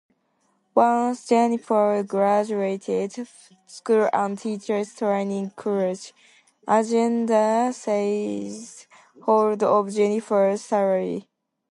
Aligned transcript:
Once 0.73 1.27
Jennifer 1.27 2.01
graduated 2.01 3.27
school 3.67 4.09
and 4.11 4.35
teachers' 4.39 4.95
training 4.95 5.51
college, 5.51 6.11
Agatha 6.67 7.71
seized 7.71 8.87
hold 9.25 9.61
of 9.61 9.93
Jennifer's 9.93 10.61
salary. 10.63 11.29